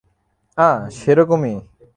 [0.57, 1.55] আঃ, সেরকমই।